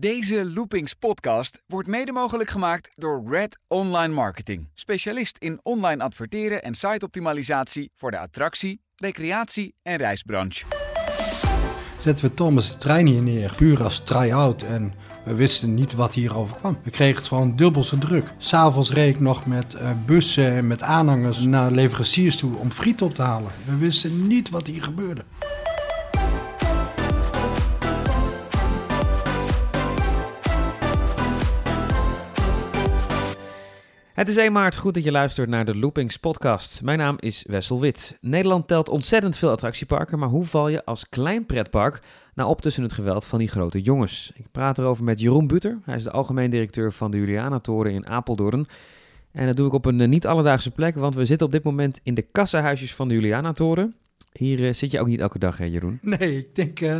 [0.00, 4.68] Deze Loopings podcast wordt mede mogelijk gemaakt door Red Online Marketing.
[4.74, 10.64] Specialist in online adverteren en siteoptimalisatie voor de attractie, recreatie en reisbranche.
[11.98, 14.62] zetten we Thomas de trein hier neer, puur als try-out.
[14.62, 16.78] En we wisten niet wat hierover kwam.
[16.82, 18.32] We kregen het gewoon dubbel zo druk.
[18.36, 23.02] S'avonds reed ik nog met eh, bussen en met aanhangers naar leveranciers toe om friet
[23.02, 23.52] op te halen.
[23.64, 25.24] We wisten niet wat hier gebeurde.
[34.18, 36.82] Het is 1 maart, goed dat je luistert naar de Loopings podcast.
[36.82, 38.18] Mijn naam is Wessel Wit.
[38.20, 42.02] Nederland telt ontzettend veel attractieparken, maar hoe val je als klein pretpark
[42.34, 44.32] nou op tussen het geweld van die grote jongens?
[44.34, 45.78] Ik praat erover met Jeroen Buter.
[45.84, 48.66] Hij is de algemeen directeur van de Juliana-toren in Apeldoorn.
[49.32, 51.64] En dat doe ik op een eh, niet alledaagse plek, want we zitten op dit
[51.64, 53.94] moment in de kassahuisjes van de Juliana-toren.
[54.38, 55.98] Hier eh, zit je ook niet elke dag, hè Jeroen?
[56.18, 56.98] Nee, ik denk, eh,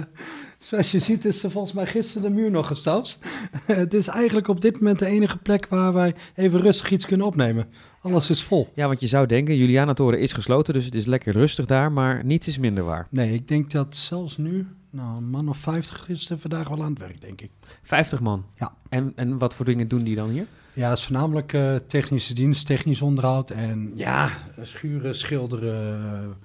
[0.59, 3.19] zoals je ziet is er volgens mij gisteren de muur nog gestouwd.
[3.66, 7.27] het is eigenlijk op dit moment de enige plek waar wij even rustig iets kunnen
[7.27, 7.66] opnemen.
[8.02, 8.68] Alles is vol.
[8.74, 12.24] Ja, want je zou denken, Juliana-toren is gesloten, dus het is lekker rustig daar, maar
[12.24, 13.07] niets is minder waar.
[13.10, 16.82] Nee, ik denk dat zelfs nu, nou, een man of 50 is er vandaag wel
[16.82, 17.51] aan het werk, denk ik.
[17.82, 18.45] 50 man.
[18.57, 18.74] Ja.
[18.88, 20.46] En, en wat voor dingen doen die dan hier?
[20.73, 24.30] Ja, het is voornamelijk eh, technische dienst, technisch onderhoud en ja,
[24.62, 26.37] schuren, schilderen,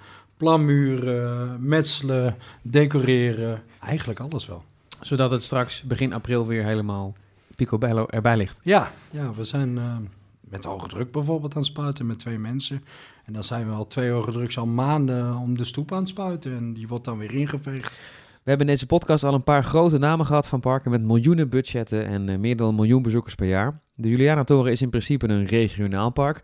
[0.43, 3.61] planmuren, metselen, decoreren.
[3.79, 4.63] Eigenlijk alles wel.
[5.01, 7.13] Zodat het straks begin april weer helemaal
[7.55, 8.59] picobello erbij ligt.
[8.63, 9.95] Ja, ja we zijn eh,
[10.39, 12.83] met hoge druk bijvoorbeeld aan het spuiten met twee mensen.
[13.25, 16.09] En dan zijn we al twee hoge druks al maanden om de stoep aan het
[16.09, 16.55] spuiten.
[16.55, 17.99] En die wordt dan weer ingeveegd.
[18.27, 21.49] We hebben in deze podcast al een paar grote namen gehad van parken met miljoenen
[21.49, 23.81] budgetten en eh, meer dan een miljoen bezoekers per jaar.
[23.95, 26.41] De Juliana-toren is in principe een regionaal park,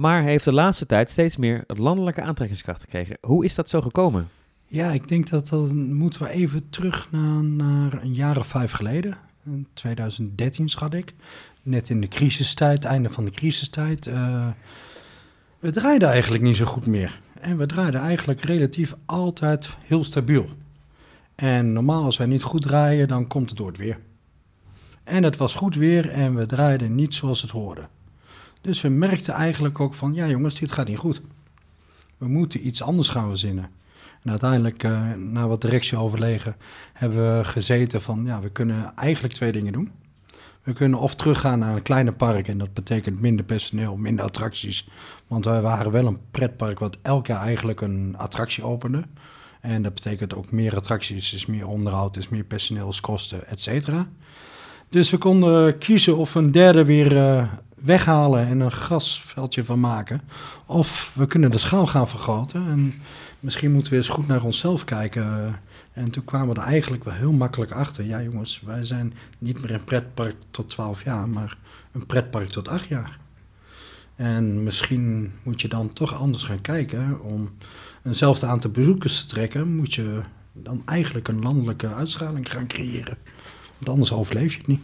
[0.00, 3.18] maar heeft de laatste tijd steeds meer landelijke aantrekkingskracht gekregen.
[3.20, 4.28] Hoe is dat zo gekomen?
[4.66, 8.72] Ja, ik denk dat dan moeten we even terug naar, naar een jaar of vijf
[8.72, 9.16] geleden.
[9.44, 11.14] In 2013 schat ik.
[11.62, 14.06] Net in de crisistijd, einde van de crisistijd.
[14.06, 14.48] eh,
[15.58, 17.20] we draaiden eigenlijk niet zo goed meer.
[17.40, 20.48] En we draaiden eigenlijk relatief altijd heel stabiel.
[21.34, 23.98] En normaal als wij niet goed draaien, dan komt het door het weer.
[25.04, 27.88] En het was goed weer en we draaiden niet zoals het hoorde.
[28.60, 31.20] Dus we merkten eigenlijk ook van, ja jongens, dit gaat niet goed.
[32.18, 33.70] We moeten iets anders gaan verzinnen.
[34.22, 36.56] En uiteindelijk, eh, na wat directieoverlegen,
[36.92, 39.90] hebben we gezeten van, ja, we kunnen eigenlijk twee dingen doen.
[40.62, 44.88] We kunnen of teruggaan naar een kleiner park en dat betekent minder personeel, minder attracties.
[45.26, 49.04] Want wij waren wel een pretpark wat elk jaar eigenlijk een attractie opende.
[49.60, 54.08] En dat betekent ook meer attracties, is meer onderhoud, is meer personeelskosten, et cetera.
[54.88, 57.48] Dus we konden kiezen of een derde weer eh,
[57.82, 60.20] weghalen en een grasveldje van maken.
[60.66, 62.68] Of we kunnen de schaal gaan vergroten.
[62.68, 62.94] En
[63.40, 65.58] misschien moeten we eens goed naar onszelf kijken.
[65.92, 68.04] En toen kwamen we er eigenlijk wel heel makkelijk achter.
[68.04, 71.58] Ja jongens, wij zijn niet meer een pretpark tot 12 jaar, maar
[71.92, 73.18] een pretpark tot 8 jaar.
[74.16, 77.20] En misschien moet je dan toch anders gaan kijken.
[77.20, 77.50] Om
[78.04, 80.20] eenzelfde aantal bezoekers te trekken, moet je
[80.52, 83.16] dan eigenlijk een landelijke uitstraling gaan creëren.
[83.78, 84.80] Want anders overleef je het niet.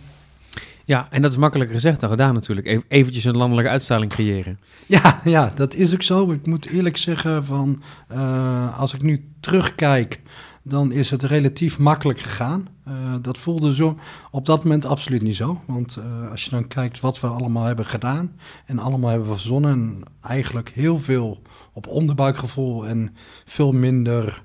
[0.87, 2.67] Ja, en dat is makkelijker gezegd dan gedaan natuurlijk.
[2.67, 4.61] Even eventjes een landelijke uitstraling creëren.
[4.87, 6.31] Ja, ja, dat is ook zo.
[6.31, 10.21] Ik moet eerlijk zeggen van, eh, als ik nu terugkijk,
[10.63, 12.69] dan is het relatief makkelijk gegaan.
[12.85, 12.93] Eh,
[13.23, 13.99] dat voelde zo
[14.31, 15.61] op dat moment absoluut niet zo.
[15.67, 18.33] Want eh, als je dan kijkt wat we allemaal hebben gedaan
[18.67, 21.43] en allemaal hebben verzonnen, en eigenlijk heel veel
[21.73, 24.43] op onderbuikgevoel en veel minder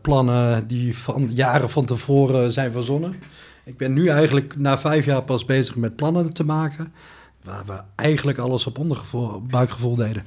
[0.00, 3.14] plannen die van jaren van tevoren zijn verzonnen.
[3.68, 6.92] Ik ben nu eigenlijk na vijf jaar pas bezig met plannen te maken,
[7.44, 10.24] waar we eigenlijk alles op ondergevoel, buikgevoel deden.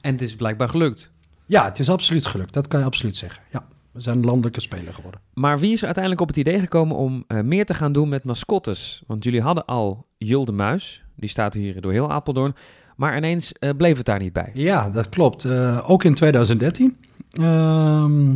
[0.00, 1.10] En het is blijkbaar gelukt.
[1.46, 2.52] Ja, het is absoluut gelukt.
[2.52, 3.42] Dat kan je absoluut zeggen.
[3.50, 5.20] Ja, we zijn landelijke speler geworden.
[5.34, 8.08] Maar wie is er uiteindelijk op het idee gekomen om eh, meer te gaan doen
[8.08, 9.02] met mascottes?
[9.06, 12.54] Want jullie hadden al Jul de Muis, die staat hier door heel Apeldoorn.
[12.96, 14.50] Maar ineens eh, bleef het daar niet bij.
[14.54, 15.44] Ja, dat klopt.
[15.44, 16.96] Eh, ook in 2013.
[17.30, 18.34] Ehm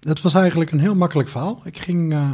[0.00, 1.60] het was eigenlijk een heel makkelijk verhaal.
[1.64, 2.30] Ik ging eh,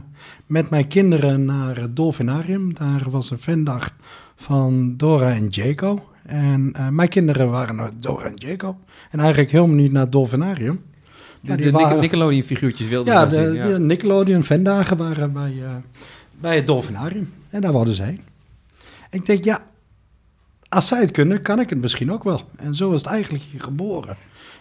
[0.46, 2.74] met mijn kinderen naar het Dolfinarium.
[2.74, 3.94] Daar was een fandag
[4.36, 6.08] van Dora en Jaco.
[6.22, 8.78] En eh, mijn kinderen waren naar Dora en Jaco.
[9.10, 10.82] En eigenlijk helemaal niet naar het Dolfinarium.
[11.40, 13.72] De, die de waren- Nickelodeon figuurtjes wilden Ja, ze de, zien.
[13.72, 15.74] de Nickelodeon fandagen waren bij, eh,
[16.40, 17.32] bij het Dolfinarium.
[17.50, 18.20] En daar wilden ze heen.
[19.10, 19.66] Ik denk, ja,
[20.68, 22.40] als zij het kunnen, kan ik het misschien ook wel.
[22.56, 24.16] En zo is het eigenlijk hier geboren.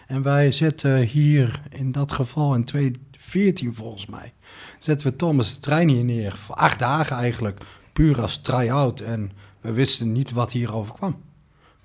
[0.06, 4.32] En wij zetten hier, in dat geval in 2014 volgens mij,
[4.78, 6.36] zetten we Thomas de trein hier neer.
[6.36, 7.60] Voor acht dagen eigenlijk,
[7.92, 9.00] puur als try-out.
[9.00, 11.22] En we wisten niet wat hierover kwam.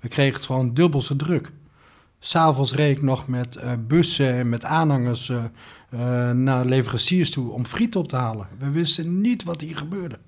[0.00, 1.52] We kregen het gewoon dubbel zo druk.
[2.18, 5.44] S'avonds reed ik nog met eh, bussen en met aanhangers eh,
[5.90, 8.48] eh, naar leveranciers toe om friet op te halen.
[8.58, 10.18] We wisten niet wat hier gebeurde.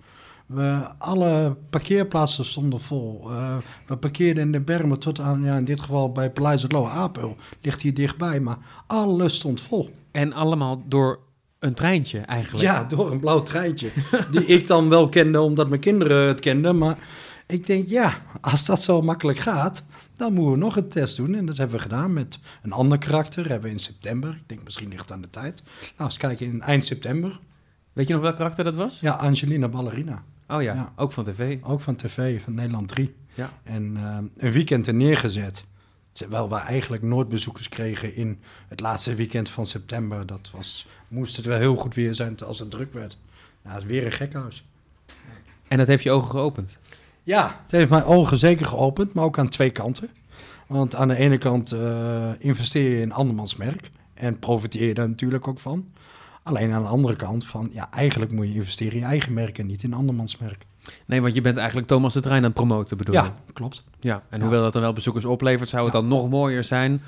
[0.46, 3.30] We, alle parkeerplaatsen stonden vol.
[3.30, 3.56] Uh,
[3.86, 6.88] we parkeerden in de bermen tot aan, ja, in dit geval bij Paleis het Lowe
[6.88, 7.36] Apel.
[7.60, 9.90] Ligt hier dichtbij, maar alles stond vol.
[10.10, 11.18] En allemaal door
[11.58, 12.64] een treintje eigenlijk?
[12.64, 13.90] Ja, door een blauw treintje.
[14.30, 16.78] die ik dan wel kende omdat mijn kinderen het kenden.
[16.78, 16.98] Maar
[17.46, 19.86] ik denk, ja, als dat zo makkelijk gaat,
[20.16, 21.34] dan moeten we nog een test doen.
[21.34, 23.48] En dat hebben we gedaan met een ander karakter.
[23.48, 24.30] Hebben we in september.
[24.30, 25.62] Ik denk, misschien ligt het aan de tijd.
[25.96, 27.40] Nou, eens kijken in eind september.
[27.92, 29.00] Weet je nog welk karakter dat was?
[29.00, 30.22] Ja, Angelina Ballerina.
[30.48, 31.58] Oh ja, ook van tv.
[31.62, 33.14] Ook van tv, van Nederland 3.
[33.34, 33.52] Ja.
[33.62, 35.64] En uh, een weekend er neergezet.
[36.12, 38.38] Terwijl we eigenlijk nooit bezoekers kregen in
[38.68, 40.26] het laatste weekend van september.
[40.26, 43.18] Dat was, moest het wel heel goed weer zijn als het druk werd.
[43.64, 44.64] Ja, het is weer een gekhuis.
[45.68, 46.78] En dat heeft je ogen geopend?
[47.22, 50.08] Ja, het heeft mijn ogen zeker geopend, maar ook aan twee kanten.
[50.66, 55.08] Want aan de ene kant uh, investeer je in andermans merk en profiteer je daar
[55.08, 55.92] natuurlijk ook van.
[56.44, 59.58] Alleen aan de andere kant van, ja, eigenlijk moet je investeren in je eigen merk
[59.58, 60.66] en niet in andermans merk.
[61.06, 63.84] Nee, want je bent eigenlijk Thomas de Trein aan het promoten, bedoel Ja, klopt.
[64.00, 67.02] Ja, en hoewel dat dan wel bezoekers oplevert, zou het dan nog mooier zijn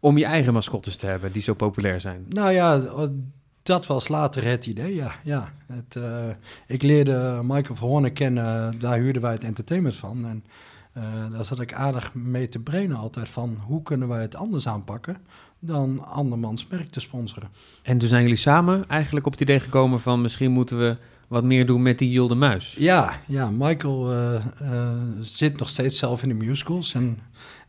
[0.00, 2.26] om je eigen mascottes te hebben die zo populair zijn?
[2.28, 2.80] Nou ja,
[3.62, 5.12] dat was later het idee, ja.
[5.22, 5.52] ja.
[5.66, 6.28] Het, uh,
[6.66, 10.26] ik leerde Michael Verhoorn kennen, daar huurden wij het entertainment van.
[10.26, 10.44] En
[10.96, 14.68] uh, daar zat ik aardig mee te brainen altijd van, hoe kunnen wij het anders
[14.68, 15.16] aanpakken
[15.58, 17.48] dan andermans merk te sponsoren.
[17.82, 20.96] En toen zijn jullie samen eigenlijk op het idee gekomen van, misschien moeten we
[21.28, 22.74] wat meer doen met die Julde Muis.
[22.78, 26.94] Ja, ja Michael uh, uh, zit nog steeds zelf in de musicals.
[26.94, 27.18] En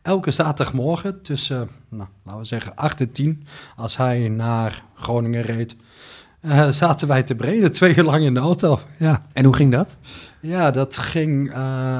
[0.02, 3.46] elke zaterdagmorgen tussen, nou, laten we zeggen, 8 en 10,
[3.76, 5.76] als hij naar Groningen reed,
[6.42, 8.80] uh, zaten wij te breden twee uur lang in de auto.
[8.96, 9.22] Ja.
[9.32, 9.96] En hoe ging dat?
[10.40, 11.52] Ja, dat ging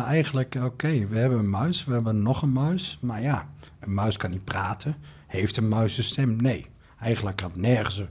[0.06, 2.98] eigenlijk, oké, we hebben een muis, we hebben nog een muis.
[3.00, 3.48] Maar ja,
[3.80, 4.96] een muis kan niet praten.
[5.26, 6.36] Heeft een muizenstem?
[6.36, 6.66] Nee.
[7.00, 8.02] Eigenlijk had nergens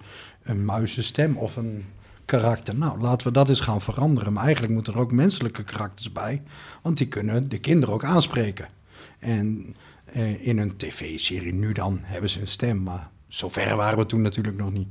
[0.44, 1.86] een muizenstem of een
[2.26, 2.76] karakter.
[2.76, 4.34] Nou, laten we dat eens gaan veranderen.
[4.34, 6.42] Maar eigenlijk moeten er ook menselijke karakters bij,
[6.82, 8.68] want die kunnen de kinderen ook aanspreken.
[9.20, 9.76] En
[10.06, 14.22] eh, in een tv-serie nu dan hebben ze een stem, maar zover waren we toen
[14.22, 14.88] natuurlijk nog niet.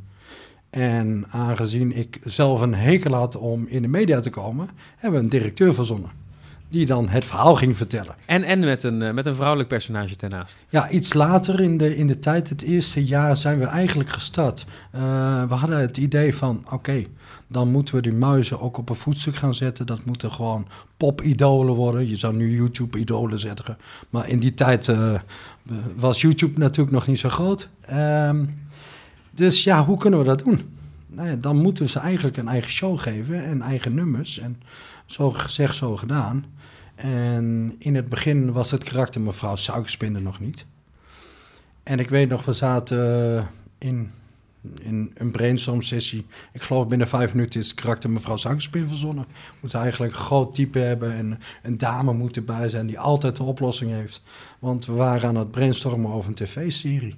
[0.71, 5.25] En aangezien ik zelf een hekel had om in de media te komen, hebben we
[5.25, 6.11] een directeur verzonnen
[6.71, 8.15] die dan het verhaal ging vertellen.
[8.27, 10.67] En, en met, een, eh, met een vrouwelijk personage daarnaast.
[10.69, 14.67] Ja, iets later in de, in de tijd, het eerste jaar, zijn we eigenlijk gestart.
[14.95, 15.01] Uh,
[15.49, 17.05] we hadden het idee van, oké,
[17.47, 19.87] dan moeten we die muizen ook op een voetstuk gaan zetten.
[19.87, 22.09] Dat moeten gewoon pop-idolen worden.
[22.09, 23.77] Je zou nu YouTube-idolen zetten.
[24.11, 25.15] Maar in die tijd uh,
[25.97, 27.69] was YouTube natuurlijk nog niet zo groot.
[27.93, 28.69] Um,
[29.41, 30.61] dus ja, hoe kunnen we dat doen?
[31.07, 34.39] Nou ja, dan moeten ze eigenlijk een eigen show geven en eigen nummers.
[34.39, 34.63] En
[35.07, 36.45] zo gezegd, zo gedaan.
[36.95, 40.67] En in het begin was het karakter mevrouw Suikerspinder nog niet.
[41.83, 43.49] En ik weet nog, we zaten
[43.79, 44.11] in,
[44.81, 46.27] in een brainstorm sessie.
[46.53, 49.25] Ik geloof binnen vijf minuten is het karakter mevrouw Suikerspinder verzonnen.
[49.25, 53.37] We moeten eigenlijk een groot type hebben en een dame moet erbij zijn die altijd
[53.37, 54.23] de oplossing heeft.
[54.59, 57.17] Want we waren aan het brainstormen over een tv-serie.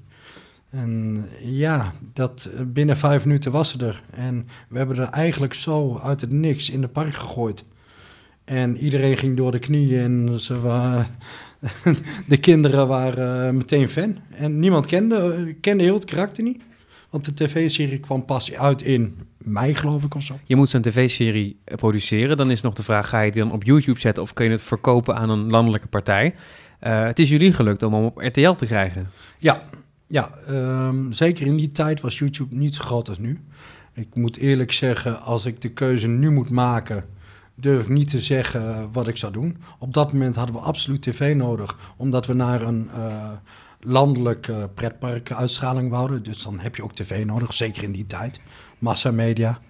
[0.73, 4.03] En ja, dat, binnen vijf minuten was ze er.
[4.11, 7.65] En we hebben er eigenlijk zo uit het niks in de park gegooid.
[8.45, 11.07] En iedereen ging door de knieën en ze waren,
[12.29, 14.19] de kinderen waren eh, meteen fan.
[14.31, 16.63] En niemand kende, kende heel het karakter niet.
[17.11, 20.39] Want de tv-serie kwam pas uit in mei, geloof ik, of zo.
[20.45, 22.37] Je moet zo'n tv-serie eh, produceren.
[22.37, 24.23] Dan is nog de vraag, ga je die dan op YouTube zetten...
[24.23, 26.35] of kun je het verkopen aan een landelijke partij?
[26.87, 29.11] Uh, het is jullie gelukt om hem op RTL te krijgen.
[29.39, 29.63] Ja,
[30.13, 33.41] ja um, zeker in die tijd was YouTube niet zo groot als nu.
[33.93, 37.05] Ik moet eerlijk zeggen, als ik de keuze nu moet maken
[37.55, 39.57] durf ik niet te zeggen wat ik zou doen.
[39.79, 42.91] Op dat moment hadden we absoluut tv nodig, omdat we naar een
[43.81, 46.23] landelijk pretpark uitstraling wouden.
[46.23, 48.41] Dus dan heb je ook tv nodig, zeker in die tijd.
[48.79, 49.61] Massamedia.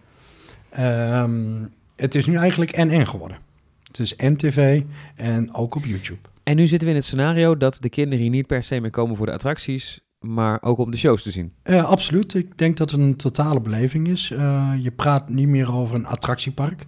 [0.78, 3.38] Um, het is nu eigenlijk NN geworden.
[3.86, 4.82] Het is NTV
[5.16, 6.28] en ook op YouTube.
[6.42, 8.90] En nu zitten we in het scenario dat de kinderen hier niet per se meer
[8.90, 11.52] komen voor de attracties, maar ook om de shows te zien.
[11.64, 12.34] Uh, absoluut.
[12.34, 14.30] Ik denk dat het een totale beleving is.
[14.30, 16.86] Uh, je praat niet meer over een attractiepark.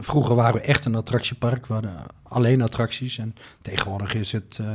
[0.00, 3.18] Vroeger waren we echt een attractiepark, we hadden alleen attracties.
[3.18, 4.66] En tegenwoordig is het, uh,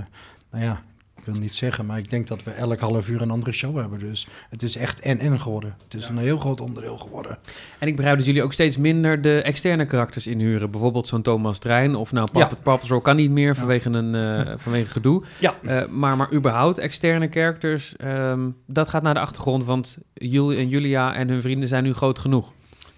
[0.51, 0.83] nou ja,
[1.25, 3.77] ik wil niet zeggen, maar ik denk dat we elk half uur een andere show
[3.77, 3.99] hebben.
[3.99, 5.75] Dus het is echt en-en geworden.
[5.83, 6.09] Het is ja.
[6.09, 7.37] een heel groot onderdeel geworden.
[7.79, 10.71] En ik begrijp dat jullie ook steeds minder de externe karakters inhuren.
[10.71, 12.27] Bijvoorbeeld zo'n Thomas Trein of nou,
[12.63, 12.99] Pap ja.
[12.99, 14.13] Kan niet meer vanwege, een,
[14.47, 15.23] uh, vanwege gedoe.
[15.39, 15.55] Ja.
[15.61, 19.65] Uh, maar, maar überhaupt externe characters, um, dat gaat naar de achtergrond.
[19.65, 22.51] Want Jul en Julia en hun vrienden zijn nu groot genoeg.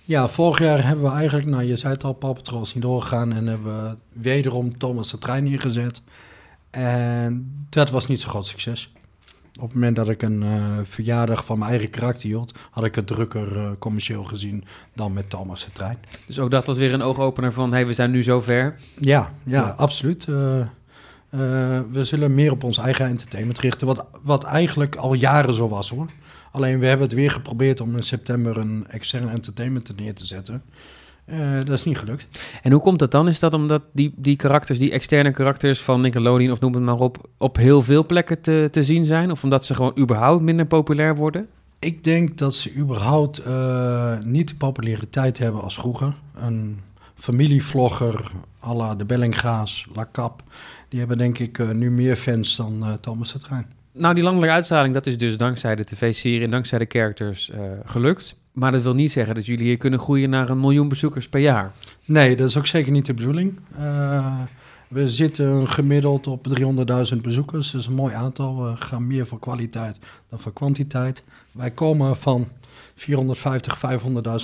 [0.08, 3.34] Ja, vorig jaar hebben we eigenlijk, nou je zei het al, Paw Patrol zien doorgegaan
[3.34, 6.01] en hebben we wederom Thomas de Trein neergezet.
[6.75, 8.94] En dat was niet zo'n groot succes.
[9.55, 12.96] Op het moment dat ik een uh, verjaardag van mijn eigen karakter hield, had ik
[12.96, 14.63] het drukker uh, commercieel gezien
[14.94, 15.98] dan met Thomas de Trein.
[16.27, 18.75] Dus ook dat was weer een oogopener van, hé, hey, we zijn nu zover.
[19.00, 19.70] Ja, ja, ja.
[19.77, 20.25] absoluut.
[20.29, 20.36] Uh,
[21.89, 25.89] we zullen meer op ons eigen entertainment richten, wat, wat eigenlijk al jaren zo was
[25.89, 26.10] hoor.
[26.51, 30.63] Alleen we hebben het weer geprobeerd om in september een externe entertainment neer te zetten.
[31.25, 32.27] Uh, dat is niet gelukt.
[32.62, 33.27] En hoe komt dat dan?
[33.27, 37.00] Is dat omdat die, die karakters, die externe karakters van Nickelodeon of noem het maar
[37.00, 39.32] op, op heel veel plekken te, te zien zijn?
[39.32, 41.48] Of omdat ze gewoon überhaupt minder populair worden?
[41.79, 46.13] Ik denk dat ze überhaupt uh, niet de populariteit hebben als vroeger.
[46.36, 46.79] Een
[47.15, 48.32] familievlogger
[48.63, 50.44] à la de Bellinga's, La Cap,
[50.89, 53.65] die hebben denk ik uh, nu meer fans dan Thomas de Trein.
[53.91, 57.51] Nou, die landelijke uitstraling, dat is dus dankzij de tv-serie en dankzij de characters
[57.86, 58.36] gelukt.
[58.55, 61.39] Maar dat wil niet zeggen dat jullie hier kunnen groeien naar een miljoen bezoekers per
[61.39, 61.71] jaar.
[62.05, 63.59] Nee, dat is ook zeker niet de bedoeling.
[63.79, 64.41] Uh,
[64.88, 66.47] we zitten gemiddeld op
[67.13, 67.71] 300.000 bezoekers.
[67.71, 68.63] Dat is een mooi aantal.
[68.63, 71.24] We gaan meer voor kwaliteit dan voor kwantiteit.
[71.51, 72.47] Wij komen van
[72.95, 73.81] 450,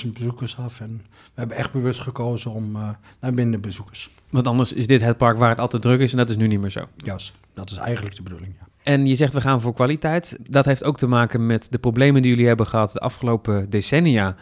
[0.06, 0.80] 500.000 bezoekers af.
[0.80, 2.90] En we hebben echt bewust gekozen om uh,
[3.20, 4.12] naar minder bezoekers.
[4.30, 6.48] Want anders is dit het park waar het altijd druk is en dat is nu
[6.48, 6.88] niet meer zo.
[6.98, 8.68] Juist, dat is eigenlijk de bedoeling, ja.
[8.84, 10.38] En je zegt we gaan voor kwaliteit.
[10.48, 14.36] Dat heeft ook te maken met de problemen die jullie hebben gehad de afgelopen decennia.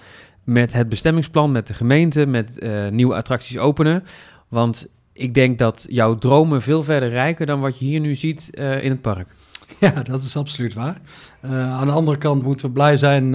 [0.44, 4.04] Met het bestemmingsplan, met de gemeente, met uh, nieuwe attracties openen.
[4.48, 8.50] Want ik denk dat jouw dromen veel verder rijken dan wat je hier nu ziet
[8.54, 9.28] uh, in het park.
[9.80, 11.02] Ja, dat is absoluut waar.
[11.46, 13.30] Uh, aan de andere kant moeten we blij zijn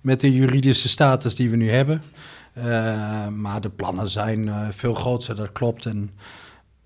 [0.00, 2.02] met de juridische status die we nu hebben.
[3.36, 5.86] maar de plannen zijn veel groter, dat klopt.
[5.86, 6.10] En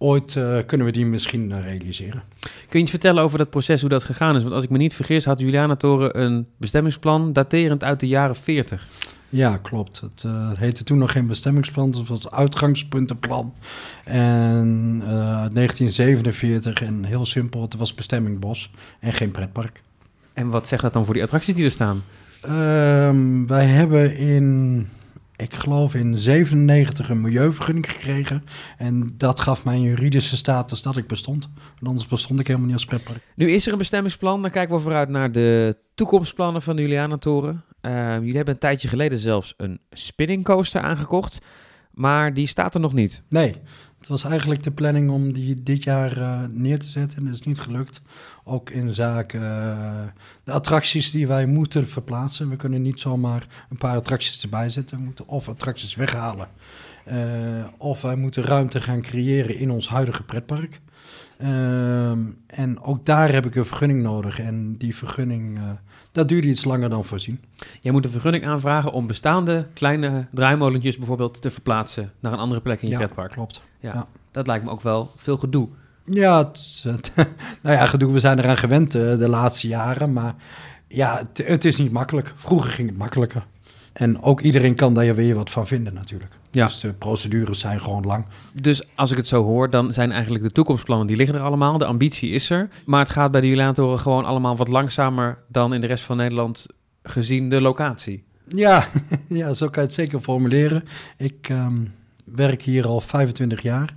[0.02, 0.32] ooit
[0.66, 2.22] kunnen we die misschien realiseren.
[2.40, 4.42] Kun je iets vertellen over dat proces, hoe dat gegaan is?
[4.42, 8.36] Want als ik me niet vergis, had Juliana Toren een bestemmingsplan daterend uit de jaren
[8.36, 8.88] 40.
[9.32, 10.00] Ja, klopt.
[10.00, 13.54] Het uh, heette toen nog geen bestemmingsplan, het was het uitgangspuntenplan.
[14.04, 19.82] En uh, eh, 1947, en heel simpel, het was bestemming bos en geen pretpark.
[20.32, 22.02] En wat zegt dat dan voor die attracties die er staan?
[22.44, 22.50] Uh,
[23.46, 24.88] wij hebben in
[25.42, 28.44] ik geloof in 97 een milieuvergunning gekregen.
[28.78, 31.48] En dat gaf mij een juridische status dat ik bestond.
[31.54, 33.18] Want anders bestond ik helemaal niet als pretpark.
[33.34, 34.42] Nu is er een bestemmingsplan.
[34.42, 37.64] Dan kijken we vooruit naar de toekomstplannen van de Julianatoren.
[37.82, 41.40] Uh, jullie hebben een tijdje geleden zelfs een spinning coaster aangekocht.
[41.90, 43.22] Maar die staat er nog niet.
[43.28, 43.54] Nee,
[44.02, 47.34] het was eigenlijk de planning om die dit jaar uh, neer te zetten en dat
[47.34, 48.00] is niet gelukt.
[48.44, 50.02] Ook in zaken uh,
[50.44, 52.48] de attracties die wij moeten verplaatsen.
[52.50, 55.04] We kunnen niet zomaar een paar attracties erbij zetten.
[55.04, 56.48] Moeten of attracties weghalen.
[57.06, 57.16] Uh,
[57.78, 60.80] of wij moeten ruimte gaan creëren in ons huidige pretpark.
[61.38, 64.38] Ehm, en ook daar heb ik een vergunning nodig.
[64.38, 65.70] En die vergunning, uh,
[66.12, 67.40] dat duurde iets langer dan voorzien.
[67.80, 72.60] Jij moet een vergunning aanvragen om bestaande kleine draaimolentjes bijvoorbeeld te verplaatsen naar een andere
[72.60, 73.32] plek in je ja, pretpark.
[73.32, 73.62] klopt.
[73.80, 75.68] Ja, ja, dat lijkt me ook wel veel gedoe.
[76.04, 77.12] Ja, het, het,
[77.62, 80.12] nou ja, gedoe, we zijn eraan gewend uh, de laatste jaren.
[80.12, 80.34] Maar
[80.88, 82.32] ja, het, het is niet makkelijk.
[82.36, 83.46] Vroeger ging het makkelijker.
[83.92, 86.32] En ook iedereen kan daar weer wat van vinden natuurlijk.
[86.50, 86.66] Ja.
[86.66, 88.24] Dus de procedures zijn gewoon lang.
[88.60, 91.78] Dus als ik het zo hoor, dan zijn eigenlijk de toekomstplannen, die liggen er allemaal.
[91.78, 92.68] De ambitie is er.
[92.86, 96.16] Maar het gaat bij de Juliantoren gewoon allemaal wat langzamer dan in de rest van
[96.16, 96.66] Nederland
[97.02, 98.24] gezien de locatie.
[98.48, 98.88] Ja,
[99.28, 100.84] ja zo kan je het zeker formuleren.
[101.16, 101.92] Ik um,
[102.24, 103.96] werk hier al 25 jaar.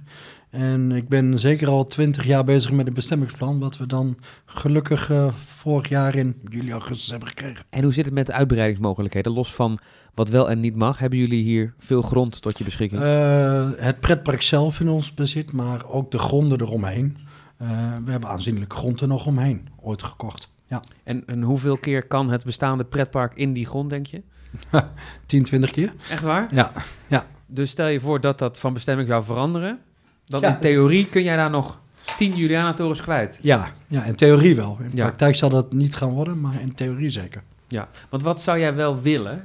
[0.55, 5.09] En ik ben zeker al 20 jaar bezig met een bestemmingsplan, wat we dan gelukkig
[5.09, 7.65] uh, vorig jaar in juli, augustus hebben gekregen.
[7.69, 9.31] En hoe zit het met de uitbreidingsmogelijkheden?
[9.31, 9.79] Los van
[10.13, 13.01] wat wel en niet mag, hebben jullie hier veel grond tot je beschikking?
[13.01, 17.17] Uh, het pretpark zelf in ons bezit, maar ook de gronden eromheen.
[17.61, 17.69] Uh,
[18.05, 20.49] we hebben aanzienlijk grond er nog omheen ooit gekocht.
[20.67, 20.79] Ja.
[21.03, 24.21] En, en hoeveel keer kan het bestaande pretpark in die grond, denk je?
[25.25, 25.93] 10, 20 keer.
[26.09, 26.47] Echt waar?
[26.51, 26.71] Ja,
[27.07, 27.27] ja.
[27.45, 29.79] Dus stel je voor dat dat van bestemming zou veranderen.
[30.27, 30.47] Dan ja.
[30.47, 31.79] in theorie kun jij daar nog
[32.17, 33.39] 10 Juliana-torens kwijt.
[33.41, 34.77] Ja, ja, in theorie wel.
[34.79, 35.05] In ja.
[35.05, 37.43] praktijk zal dat niet gaan worden, maar in theorie zeker.
[37.67, 39.43] Ja, want wat zou jij wel willen?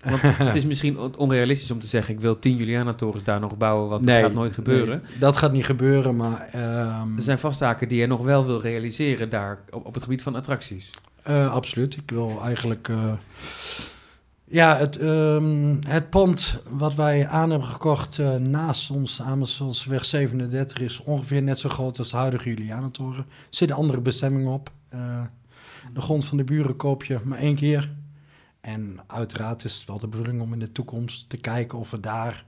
[0.00, 2.14] Want het is misschien onrealistisch om te zeggen...
[2.14, 5.02] ik wil 10 Juliana-torens daar nog bouwen, want nee, dat gaat nooit gebeuren.
[5.08, 6.50] Nee, dat gaat niet gebeuren, maar...
[6.54, 7.16] Um...
[7.16, 10.22] Er zijn vast zaken die je nog wel wil realiseren daar op, op het gebied
[10.22, 10.90] van attracties.
[11.28, 11.96] Uh, absoluut.
[11.96, 12.88] Ik wil eigenlijk...
[12.88, 13.12] Uh...
[14.50, 20.78] Ja, het, um, het pand wat wij aan hebben gekocht uh, naast ons, Amersfoortsweg 37,
[20.80, 23.18] is ongeveer net zo groot als de huidige Julianatoren.
[23.18, 24.70] Er zit een andere bestemming op.
[24.94, 25.20] Uh,
[25.94, 27.90] de grond van de buren koop je maar één keer.
[28.60, 32.00] En uiteraard is het wel de bedoeling om in de toekomst te kijken of we
[32.00, 32.44] daar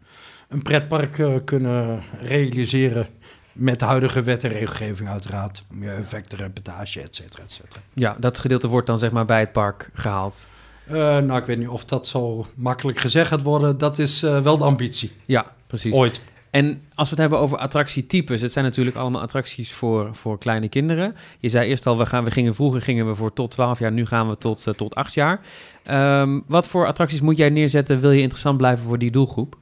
[0.49, 3.07] een pretpark uh, kunnen realiseren.
[3.53, 5.65] Met de huidige wet en regelgeving uiteraard.
[5.71, 7.81] Milieueffecten, reportage, et cetera, et cetera.
[7.93, 10.47] Ja, dat gedeelte wordt dan zeg maar bij het park gehaald.
[10.91, 13.79] Uh, nou, ik weet niet of dat zo makkelijk gezegd gaat worden.
[13.79, 15.13] Dat is uh, wel de ambitie.
[15.27, 15.95] Ja, precies.
[15.95, 16.21] Ooit.
[16.51, 20.69] En als we het hebben over attractietypes, het zijn natuurlijk allemaal attracties voor, voor kleine
[20.69, 21.17] kinderen.
[21.39, 23.93] Je zei eerst al, we, gaan, we gingen vroeger gingen we voor tot 12 jaar,
[23.93, 25.41] nu gaan we tot, uh, tot 8 jaar.
[25.91, 29.57] Um, wat voor attracties moet jij neerzetten, wil je interessant blijven voor die doelgroep?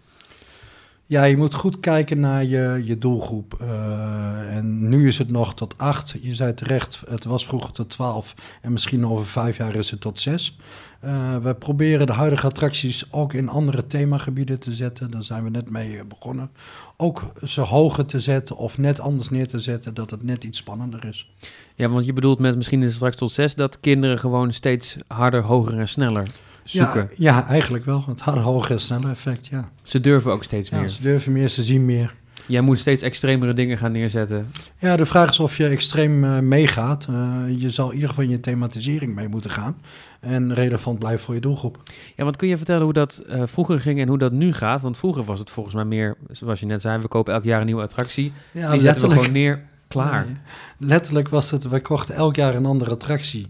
[1.08, 3.58] Ja, je moet goed kijken naar je, je doelgroep.
[3.62, 6.14] Uh, en nu is het nog tot 8.
[6.20, 10.00] Je zei terecht, het was vroeger tot 12 en misschien over 5 jaar is het
[10.00, 10.58] tot 6.
[11.04, 15.10] Uh, we proberen de huidige attracties ook in andere themagebieden te zetten.
[15.10, 16.50] Daar zijn we net mee begonnen.
[16.96, 20.58] Ook ze hoger te zetten of net anders neer te zetten, dat het net iets
[20.58, 21.30] spannender is.
[21.74, 25.78] Ja, want je bedoelt met misschien straks tot 6 dat kinderen gewoon steeds harder, hoger
[25.78, 26.28] en sneller
[26.70, 27.08] zoeken.
[27.14, 28.04] Ja, ja eigenlijk wel.
[28.08, 29.70] Het harder, hoger en sneller effect, ja.
[29.82, 30.88] Ze durven ook steeds ja, meer.
[30.88, 32.14] Ze durven meer, ze zien meer.
[32.46, 34.50] Jij moet steeds extremere dingen gaan neerzetten.
[34.78, 37.06] Ja, de vraag is of je extreem uh, meegaat.
[37.10, 39.76] Uh, je zal in ieder geval in je thematisering mee moeten gaan.
[40.20, 41.82] En relevant blijven voor je doelgroep.
[42.16, 44.80] Ja, want kun je vertellen hoe dat uh, vroeger ging en hoe dat nu gaat?
[44.80, 47.60] Want vroeger was het volgens mij meer, zoals je net zei, we kopen elk jaar
[47.60, 48.32] een nieuwe attractie.
[48.52, 50.26] Ja, die zetten we gewoon neer, klaar.
[50.26, 50.36] Nee,
[50.78, 53.46] letterlijk was het, wij kochten elk jaar een andere attractie.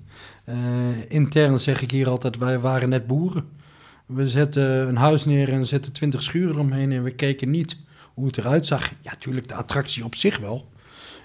[1.09, 3.49] intern zeg ik hier altijd, wij waren net boeren.
[4.07, 7.77] We zetten een huis neer en zetten twintig schuren omheen en we keken niet
[8.15, 8.91] hoe het eruit zag.
[8.91, 10.71] Ja, natuurlijk de attractie op zich wel.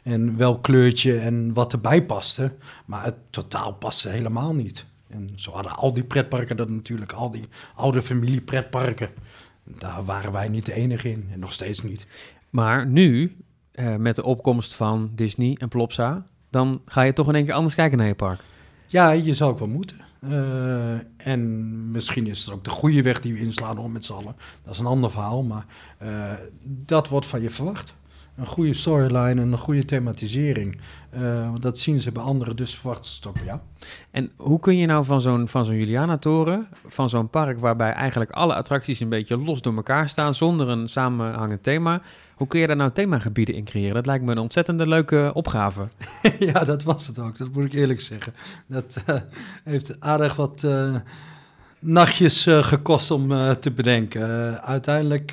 [0.03, 2.53] En wel kleurtje en wat erbij paste.
[2.85, 4.85] Maar het totaal paste helemaal niet.
[5.07, 9.09] En zo hadden al die pretparken dat natuurlijk, al die oude familie pretparken.
[9.63, 12.07] Daar waren wij niet de enige in en nog steeds niet.
[12.49, 13.35] Maar nu,
[13.73, 17.53] eh, met de opkomst van Disney en Plopsa, dan ga je toch in één keer
[17.53, 18.39] anders kijken naar je park.
[18.87, 19.97] Ja, je zou ook wel moeten.
[20.29, 24.13] Uh, en misschien is het ook de goede weg die we inslaan om met z'n
[24.13, 24.35] allen.
[24.63, 25.65] Dat is een ander verhaal, maar
[26.03, 26.31] uh,
[26.63, 27.95] dat wordt van je verwacht.
[28.35, 30.77] Een goede storyline en een goede thematisering.
[31.17, 33.59] Uh, dat zien ze bij anderen, dus verwachten ze het jou.
[34.11, 38.31] En hoe kun je nou van zo'n, van zo'n Juliana-toren, van zo'n park waarbij eigenlijk
[38.31, 42.01] alle attracties een beetje los door elkaar staan, zonder een samenhangend thema,
[42.43, 43.93] hoe kun je daar nou themagebieden in creëren?
[43.93, 45.87] Dat lijkt me een ontzettende leuke opgave.
[46.39, 47.37] ja, dat was het ook.
[47.37, 48.33] Dat moet ik eerlijk zeggen.
[48.67, 49.21] Dat uh,
[49.63, 50.95] heeft aardig wat uh,
[51.79, 53.27] nachtjes uh, gekost om
[53.59, 54.61] te bedenken.
[54.61, 55.31] uiteindelijk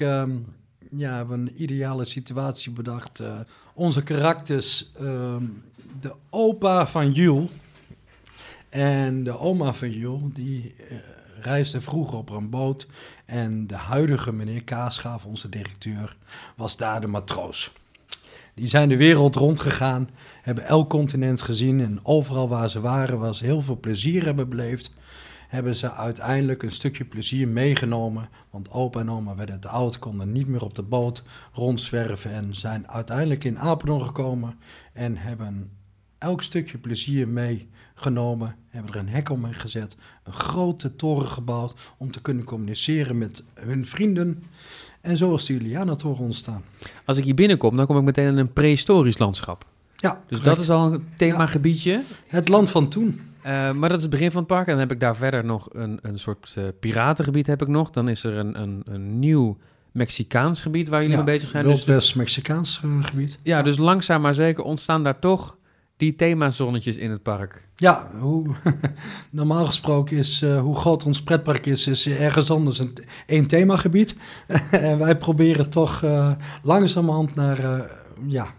[0.91, 3.23] ja, hebben we een ideale situatie bedacht.
[3.75, 5.45] onze karakters, ehm,
[6.01, 7.51] de opa van Jules
[8.69, 10.75] en de oma van Jules, die
[11.41, 12.87] reisde vroeger op een boot
[13.31, 16.17] en de huidige meneer Kaasgaaf, onze directeur,
[16.57, 17.73] was daar de matroos.
[18.55, 20.09] Die zijn de wereld rondgegaan,
[20.43, 24.95] hebben elk continent gezien en overal waar ze waren, ze heel veel plezier hebben beleefd,
[25.49, 28.29] hebben ze uiteindelijk een stukje plezier meegenomen.
[28.51, 32.57] Want opa en oma werden te oud, konden niet meer op de boot rondzwerven en
[32.57, 34.59] zijn uiteindelijk in Apeldoorn gekomen
[34.93, 35.71] en hebben
[36.19, 37.29] elk stukje plezier
[38.05, 43.19] meegenomen, hebben er een hek omheen gezet, een grote toren gebouwd om te kunnen communiceren
[43.19, 44.43] met hun vrienden.
[45.01, 46.63] En zo is de Juliana-toren ontstaan.
[47.05, 49.65] Als ik hier binnenkom, dan kom ik meteen in een prehistorisch landschap.
[49.97, 50.45] Ja, dus correct.
[50.45, 51.93] dat is al een themagebiedje.
[51.93, 53.21] Ja, het land van toen.
[53.47, 54.67] Uh, maar dat is het begin van het park.
[54.67, 57.91] En dan heb ik daar verder nog een, een soort uh, piratengebied heb ik nog.
[57.91, 59.57] Dan is er een, een, een nieuw
[59.93, 61.65] Mexicaans gebied waar jullie ja, mee bezig zijn.
[61.65, 63.39] Dus, West-Mexicaans uh, gebied.
[63.43, 65.57] Ja, ja, dus langzaam maar zeker ontstaan daar toch
[66.01, 67.69] die themazonnetjes in het park.
[67.77, 68.47] Ja, hoe,
[69.31, 72.93] normaal gesproken is uh, hoe groot ons pretpark is, is ergens anders een,
[73.27, 74.17] een themagebied.
[74.71, 76.31] en wij proberen toch uh,
[76.63, 77.81] langzamerhand naar uh,
[78.27, 78.55] ja,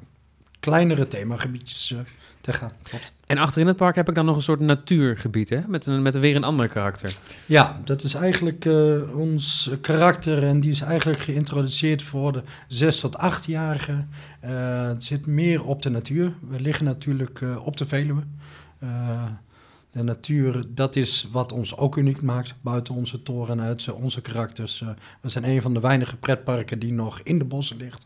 [0.62, 1.96] kleinere themagebiedjes
[2.42, 2.72] te gaan.
[2.82, 3.12] Klopt.
[3.26, 5.60] En achterin het park heb ik dan nog een soort natuurgebied, hè?
[5.68, 7.18] Met, een, met weer een ander karakter.
[7.46, 13.00] Ja, dat is eigenlijk uh, ons karakter en die is eigenlijk geïntroduceerd voor de 6
[13.00, 14.10] tot 8-jarigen.
[14.46, 16.34] Uh, het zit meer op de natuur.
[16.50, 18.24] We liggen natuurlijk uh, op de Veluwe.
[19.92, 24.84] de natuur, dat is wat ons ook uniek maakt, buiten onze toren uit, onze karakters.
[25.22, 28.06] we zijn een van de weinige pretparken die nog in de bossen ligt.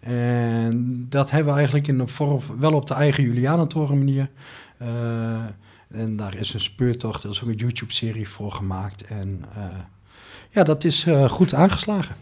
[0.00, 4.30] En dat hebben we eigenlijk in de vorm, wel op de eigen Julianentoren manier.
[4.82, 4.88] Uh,
[5.88, 9.04] en daar is een speurtocht, er is ook een YouTube-serie voor gemaakt.
[9.04, 9.64] En uh,
[10.50, 12.16] ja, dat is uh, goed aangeslagen.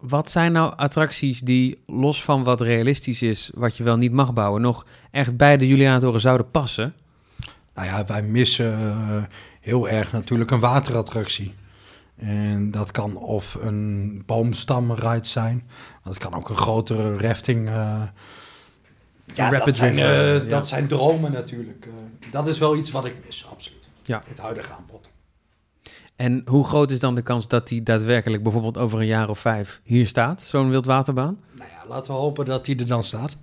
[0.00, 4.32] Wat zijn nou attracties die, los van wat realistisch is, wat je wel niet mag
[4.32, 6.94] bouwen, nog echt bij de Julianatoren zouden passen?
[7.74, 9.28] Nou ja, wij missen
[9.60, 11.54] heel erg natuurlijk een waterattractie.
[12.18, 15.68] En dat kan of een boomstamride zijn.
[16.04, 17.68] Dat kan ook een grotere rafting.
[17.68, 18.02] Uh,
[19.34, 20.38] ja, dat zijn, uh, ja.
[20.38, 21.86] dat zijn dromen natuurlijk.
[21.86, 21.92] Uh,
[22.30, 23.88] dat is wel iets wat ik mis, absoluut.
[24.02, 24.22] Ja.
[24.28, 25.08] Het huidige aanbod.
[26.16, 29.38] En hoe groot is dan de kans dat die daadwerkelijk bijvoorbeeld over een jaar of
[29.38, 31.38] vijf hier staat, zo'n wildwaterbaan?
[31.56, 33.36] Nou ja, laten we hopen dat die er dan staat.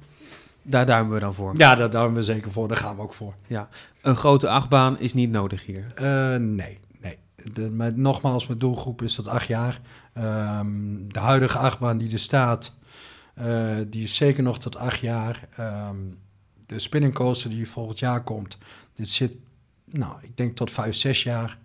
[0.61, 1.53] Daar duimen we dan voor?
[1.57, 2.67] Ja, daar duimen we zeker voor.
[2.67, 3.33] Daar gaan we ook voor.
[3.47, 3.67] Ja.
[4.01, 5.93] Een grote achtbaan is niet nodig hier?
[6.39, 6.79] nee
[7.95, 9.81] nogmaals, mijn doelgroep is tot acht jaar.
[10.17, 12.73] Um, de huidige achtbaan die er staat,
[13.36, 15.47] Eh, die is zeker nog tot acht jaar.
[15.55, 15.95] Ehm,
[16.65, 18.58] de spinning coaster die volgend jaar komt,
[18.93, 19.36] dit zit,
[19.86, 21.58] nou, ik denk tot vijf, zes jaar.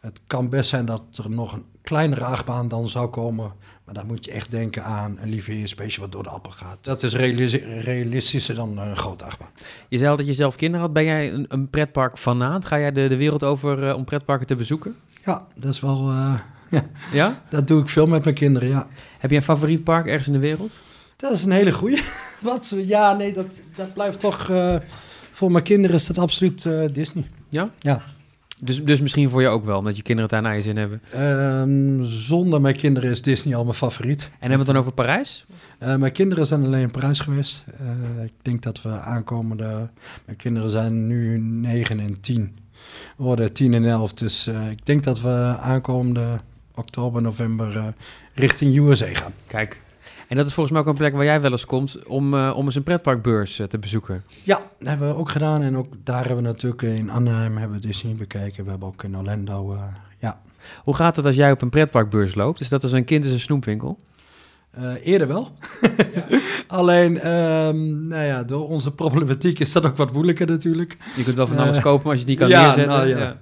[0.00, 3.52] Het kan best zijn dat er nog een kleinere achtbaan dan zou komen.
[3.84, 6.78] Maar dan moet je echt denken aan een lieveheersbeestje wat door de appel gaat.
[6.80, 9.50] Dat is realis- realistischer dan een grote achtbaan.
[9.88, 10.94] Je zei dat je zelf kinderen had.
[10.94, 12.66] Ben jij een, een pretpark fanaat?
[12.66, 14.96] Ga jij de, de wereld over eh, om pretparken te bezoeken?
[15.24, 16.10] Ja, dat is wel...
[16.10, 16.34] eh,
[16.70, 17.42] ja, Ja?
[17.50, 18.86] dat doe ik veel met mijn kinderen, ja.
[19.18, 20.72] Heb jij een favoriet park ergens in de wereld?
[21.16, 22.00] Dat is een hele goeie.
[22.40, 22.74] Wat?
[22.76, 24.48] Ja, nee, dat, dat blijft toch...
[24.50, 24.76] eh,
[25.32, 27.24] voor mijn kinderen is dat absoluut eh, Disney.
[27.48, 27.70] Ja?
[27.78, 28.02] Ja.
[28.62, 30.76] Dus, dus misschien voor je ook wel, omdat je kinderen het daar naar je zin
[30.76, 31.00] hebben.
[31.10, 34.22] Ehm, zonder mijn kinderen is Disney al mijn favoriet.
[34.22, 35.46] En hebben we het dan over Parijs?
[35.78, 37.64] Mijn kinderen zijn alleen in Parijs geweest.
[38.24, 39.90] Ik denk dat we aankomende...
[40.26, 42.56] Mijn kinderen zijn nu 9 en 10.
[43.16, 44.12] Worden 10 en 11.
[44.12, 46.40] Dus eh, ik denk dat we aankomende
[46.74, 47.76] oktober, november...
[47.76, 47.84] eh,
[48.34, 49.32] richting USA gaan.
[49.46, 49.80] Kijk.
[50.28, 52.52] En dat is volgens mij ook een plek waar jij wel eens komt om, eh,
[52.56, 54.24] om eens een pretparkbeurs te bezoeken.
[54.42, 55.62] Ja, dat hebben we ook gedaan.
[55.62, 58.64] En ook daar hebben we natuurlijk in Anaheim hebben we Disney bekeken.
[58.64, 59.78] We hebben ook in Orlando...
[60.18, 60.40] ja,
[60.84, 62.60] Hoe gaat het als jij op een pretparkbeurs loopt?
[62.60, 63.98] Is dat als een kind in een snoepwinkel?
[64.76, 65.52] Eh, eerder wel.
[66.66, 70.96] Alleen, ehm, nou ja, door onze problematiek is dat ook wat moeilijker natuurlijk.
[71.16, 72.94] Je kunt wel van alles Eh, kopen, maar als je die kan ja, neerzetten.
[72.94, 73.36] nou ja.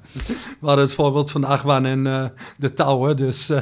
[0.61, 2.25] We hadden het voorbeeld van de achtbaan en eh,
[2.57, 3.16] de touwen.
[3.16, 3.59] Dus eh,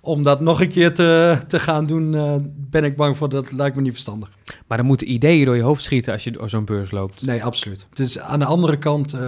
[0.00, 3.28] om dat nog een keer te, te gaan doen, eh, ben ik bang voor.
[3.28, 4.30] Dat lijkt me niet verstandig.
[4.66, 7.22] Maar dan moeten ideeën door je hoofd schieten als je door zo'n beurs loopt.
[7.22, 7.86] Nee, absoluut.
[7.90, 9.20] Het is aan de andere kant, eh,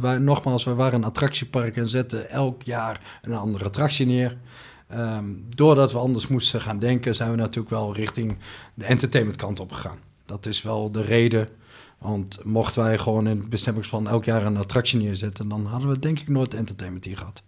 [0.00, 4.36] wij, nogmaals, we waren een attractiepark en zetten elk jaar een andere attractie neer.
[4.94, 8.36] Ehm, doordat we anders moesten gaan denken, zijn we natuurlijk wel richting
[8.74, 9.98] de entertainment kant op gegaan.
[10.26, 11.48] Dat is wel de reden.
[11.98, 15.98] Want mochten wij gewoon in het bestemmingsplan elk jaar een attractie neerzetten, dan hadden we
[15.98, 17.42] denk ik nooit entertainment hier gehad.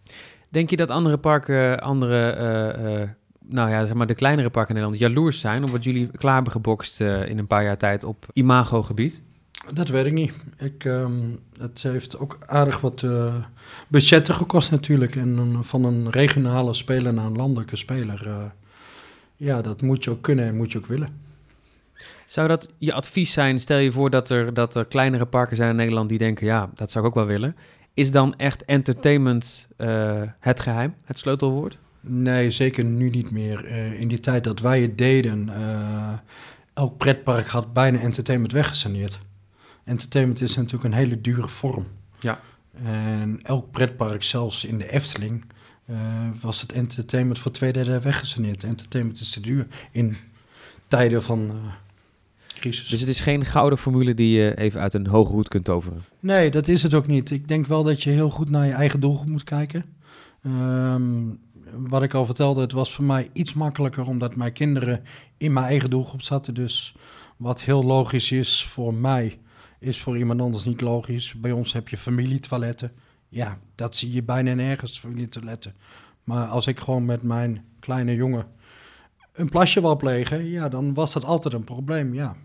[0.48, 3.08] Denk je dat andere parken, andere, eh, eh,
[3.48, 6.34] nou ja, zeg maar de kleinere parken in Nederland, jaloers zijn op wat jullie klaar
[6.34, 9.22] hebben gebokst eh, in een paar jaar tijd op imago-gebied?
[9.72, 10.32] Dat weet ik niet.
[10.58, 11.12] Ik, ehm,
[11.58, 13.44] het heeft ook aardig wat eh,
[13.88, 15.16] budgetten gekost natuurlijk.
[15.16, 18.26] En van een regionale speler naar een landelijke speler.
[18.26, 18.44] eh,
[19.36, 21.20] ja, dat moet je ook kunnen en moet je ook willen.
[22.26, 23.60] Zou dat je advies zijn?
[23.60, 26.70] Stel je voor dat er, dat er kleinere parken zijn in Nederland die denken, ja,
[26.74, 27.56] dat zou ik ook wel willen.
[27.94, 31.78] Is dan echt entertainment eh, het geheim, het sleutelwoord?
[32.00, 33.66] Nee, zeker nu niet meer.
[33.98, 35.50] In die tijd dat wij het deden,
[36.74, 39.18] elk pretpark had bijna entertainment weggesaneerd.
[39.86, 41.86] Entertainment is natuurlijk een hele dure vorm.
[42.20, 42.40] Ja.
[42.84, 45.44] En elk pretpark, zelfs in de Efteling,
[45.84, 45.96] eh,
[46.40, 48.64] was het entertainment voor twee derde weggesaneerd.
[48.64, 50.16] Entertainment is te duur in
[50.88, 51.72] tijden van eh,
[52.46, 52.88] crisis.
[52.88, 56.04] Dus het is geen gouden formule die je even uit een hoge hoed kunt toveren.
[56.20, 57.30] Nee, dat is het ook niet.
[57.30, 59.84] Ik denk wel dat je heel goed naar je eigen doelgroep moet kijken.
[60.42, 61.02] Ehm,
[61.70, 65.02] wat ik al vertelde, het was voor mij iets makkelijker omdat mijn kinderen
[65.36, 66.54] in mijn eigen doelgroep zaten.
[66.54, 66.94] Dus
[67.36, 69.38] wat heel logisch is voor mij,
[69.78, 71.34] is voor iemand anders niet logisch.
[71.34, 72.92] Bij ons heb je familietoiletten.
[73.28, 75.74] Ja, dat zie je bijna nergens, familietoiletten.
[76.24, 78.46] Maar als ik gewoon met mijn kleine jongen
[79.32, 82.36] een plasje wil plegen, ja, dan was dat altijd een probleem, ja.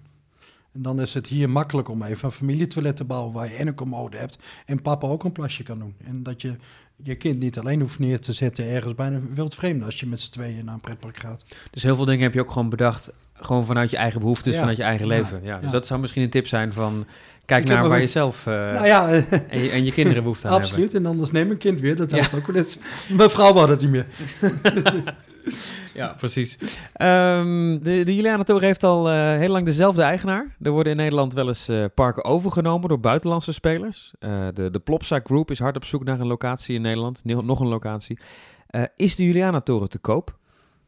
[0.73, 3.67] En dan is het hier makkelijk om even een familietoilet te bouwen waar je en
[3.67, 5.95] een commode hebt en papa ook een plasje kan doen.
[6.07, 6.55] En dat je
[7.03, 10.19] je kind niet alleen hoeft neer te zetten ergens bij een wildvreemde als je met
[10.19, 11.43] z'n tweeën naar een pretpark gaat.
[11.71, 14.59] Dus heel veel dingen heb je ook gewoon bedacht, gewoon vanuit je eigen behoeftes, Ja.
[14.59, 15.39] vanuit je eigen leven.
[15.43, 17.05] Ja, dus dat zou misschien een tip zijn van,
[17.45, 20.45] kijk naar waar er- je zelf eh, nou ja, en, je, en je kinderen behoefte
[20.47, 20.69] aan hebben.
[20.69, 20.93] absoluut.
[20.93, 22.79] En anders neem een kind weer, dat helpt ook wel eens.
[23.09, 24.05] Mijn vrouw wou dat niet meer.
[25.93, 26.57] Ja, precies.
[26.93, 30.55] Ehm, de, de Julianatoren heeft al eh, heel lang dezelfde eigenaar.
[30.61, 34.13] Er worden in Nederland wel eens eh, parken overgenomen door buitenlandse spelers.
[34.19, 37.23] Eh, de, de Plopsa Group is hard op zoek naar een locatie in Nederland.
[37.23, 38.19] Nog een locatie.
[38.67, 40.37] Eh, is de Julianatoren te koop?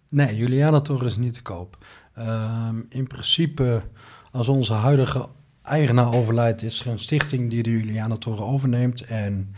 [0.10, 1.78] Nee, Julianatoren is niet te koop.
[2.14, 3.84] Ehm, in principe,
[4.32, 5.28] als onze huidige
[5.62, 9.02] eigenaar overlijdt, is er een stichting die de Julianatoren overneemt.
[9.02, 9.56] En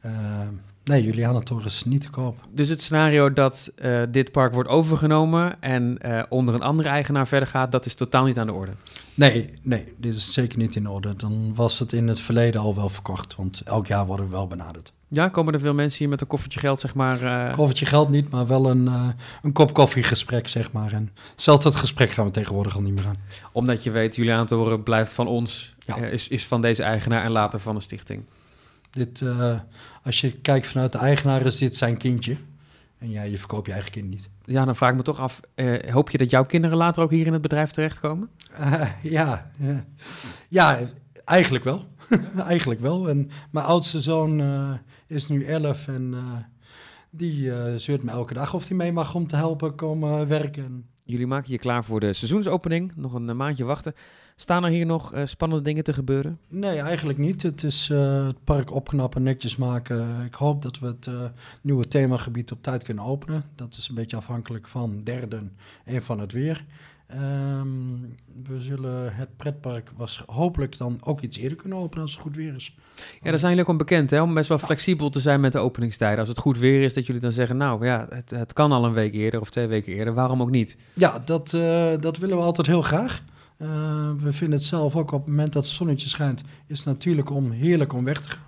[0.00, 0.52] ehm,
[0.84, 2.36] nee, Julianatoren is niet te koop.
[2.50, 7.26] Dus het scenario dat eh, dit park wordt overgenomen en eh, onder een andere eigenaar
[7.28, 8.72] verder gaat, dat is totaal niet aan de orde.
[9.14, 11.16] Nee, nee, dit is zeker niet in orde.
[11.16, 14.46] Dan was het in het verleden al wel verkocht, want elk jaar worden we wel
[14.46, 14.92] benaderd.
[15.08, 17.22] Ja, komen er veel mensen hier met een koffertje geld, zeg maar.
[17.22, 19.08] eh, Koffertje geld niet, maar wel een, eh,
[19.42, 20.92] een kop koffiegesprek, zeg maar.
[20.92, 23.16] En zelfs dat gesprek gaan we tegenwoordig al niet meer aan.
[23.52, 25.96] omdat je weet, Julianatoren blijft van ons, Ja.
[25.96, 28.22] is, is van deze eigenaar en later van de stichting.
[28.94, 29.60] Dit, eh,
[30.02, 32.36] als je kijkt vanuit de eigenaar, is dit zijn kindje.
[32.98, 34.28] En ja, je verkoopt je eigen kind niet.
[34.44, 37.10] Ja, dan vraag ik me toch af, eh, hoop je dat jouw kinderen later ook
[37.10, 38.28] hier in het bedrijf terechtkomen?
[38.52, 39.84] Eh, ja, ja.
[40.48, 40.78] ja,
[41.24, 41.84] eigenlijk wel.
[42.36, 43.08] eigenlijk wel.
[43.08, 44.42] En mijn oudste zoon
[45.06, 46.14] is nu 11 en
[47.10, 50.64] die zeurt me elke dag of hij mee mag om te helpen komen werken.
[50.64, 52.92] En Jullie maken je klaar voor de seizoensopening.
[52.96, 53.94] Nog een maandje wachten.
[54.36, 56.38] Staan er hier nog uh, spannende dingen te gebeuren?
[56.48, 57.42] Nee, eigenlijk niet.
[57.42, 60.24] Het is uh, het park opknappen, netjes maken.
[60.24, 61.24] Ik hoop dat we het uh,
[61.62, 63.44] nieuwe themagebied op tijd kunnen openen.
[63.54, 66.64] Dat is een beetje afhankelijk van derden en van het weer.
[67.60, 68.16] Um,
[68.46, 72.36] we zullen het pretpark was hopelijk dan ook iets eerder kunnen openen als het goed
[72.36, 72.76] weer is.
[73.22, 74.22] Ja, daar zijn jullie ook om bekend, hè?
[74.22, 76.18] om best wel flexibel te zijn met de openingstijden.
[76.18, 78.84] Als het goed weer is, dat jullie dan zeggen, nou ja, het, het kan al
[78.84, 80.76] een week eerder of twee weken eerder, waarom ook niet?
[80.92, 83.22] Ja, dat, uh, dat willen we altijd heel graag.
[83.58, 83.68] Uh,
[84.22, 87.30] we vinden het zelf ook op het moment dat het zonnetje schijnt, is het natuurlijk
[87.30, 88.42] om heerlijk om weg te gaan.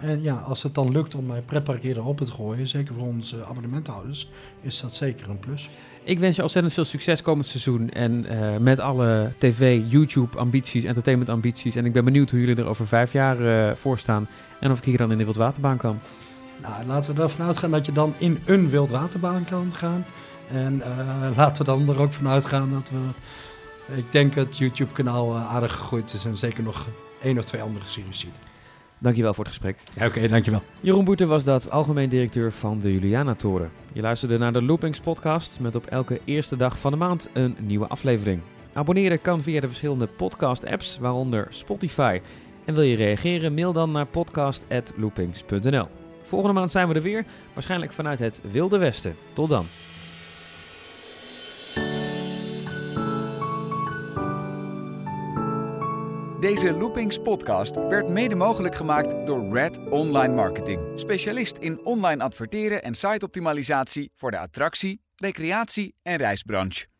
[0.00, 3.06] En ja, als het dan lukt om mijn pretpark eerder open te gooien, zeker voor
[3.06, 5.68] onze abonnementhouders, is dat zeker een plus.
[6.04, 7.90] Ik wens je ontzettend veel succes komend seizoen.
[7.90, 11.74] En uh, met alle tv, YouTube ambities, entertainment ambities.
[11.74, 14.28] En ik ben benieuwd hoe jullie er over vijf jaar uh, voor staan.
[14.60, 15.98] En of ik hier dan in de wildwaterbaan kan.
[16.62, 20.04] Nou, laten we ervan uitgaan dat je dan in een wildwaterbaan kan gaan.
[20.50, 22.98] En uh, laten we dan er ook vanuit gaan dat we...
[23.86, 26.86] Ik denk dat het YouTube-kanaal aardig gegroeid is en zeker nog
[27.22, 28.34] één of twee andere series ziet.
[28.98, 29.78] Dankjewel voor het gesprek.
[29.94, 30.62] Ja, Oké, okay, dankjewel.
[30.80, 33.70] Jeroen Boete was dat, algemeen directeur van de Juliana-toren.
[33.92, 37.56] Je luisterde naar de Loopings podcast met op elke eerste dag van de maand een
[37.60, 38.40] nieuwe aflevering.
[38.72, 42.20] Abonneren kan via de verschillende podcast-apps, waaronder Spotify.
[42.64, 45.86] En wil je reageren, mail dan naar podcast.loopings.nl.
[46.22, 49.16] Volgende maand zijn we er weer, waarschijnlijk vanuit het Wilde Westen.
[49.32, 49.66] Tot dan.
[56.42, 60.80] Deze Loopings podcast werd mede mogelijk gemaakt door Red Online Marketing.
[60.94, 66.91] Specialist in online adverteren en siteoptimalisatie voor de attractie, recreatie en reisbranche.